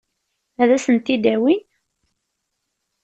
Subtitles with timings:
[0.61, 1.61] Ad sent-t-id-awin?